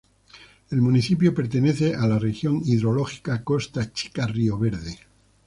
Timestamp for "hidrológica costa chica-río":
2.65-4.57